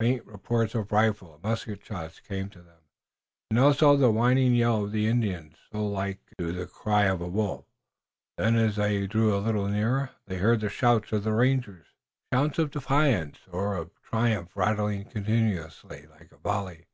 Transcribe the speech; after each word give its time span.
Faint 0.00 0.26
reports 0.26 0.74
of 0.74 0.90
rifle 0.90 1.32
and 1.34 1.44
musket 1.44 1.84
shots 1.84 2.18
came 2.18 2.50
to 2.50 2.60
them, 2.60 2.80
and 3.52 3.58
also 3.60 3.96
the 3.96 4.06
long 4.08 4.16
whining 4.16 4.52
yell 4.52 4.82
of 4.82 4.90
the 4.90 5.06
Indians, 5.06 5.58
so 5.70 5.86
like, 5.86 6.18
in 6.40 6.46
the 6.46 6.50
distance, 6.52 6.58
to 6.58 6.64
the 6.74 6.80
cry 6.82 7.04
of 7.04 7.20
a 7.20 7.28
wolf. 7.28 7.66
Then, 8.36 8.56
as 8.56 8.74
they 8.74 9.06
drew 9.06 9.32
a 9.32 9.38
little 9.38 9.68
nearer 9.68 10.10
they 10.26 10.38
heard 10.38 10.58
the 10.58 10.70
shouts 10.70 11.12
of 11.12 11.22
the 11.22 11.32
rangers, 11.34 11.86
shouts 12.34 12.58
of 12.58 12.72
defiance 12.72 13.38
or 13.52 13.76
of 13.76 13.92
triumph 14.02 14.56
rattling 14.56 15.04
continuously 15.04 16.04
like 16.10 16.32
a 16.32 16.38
volley. 16.38 16.86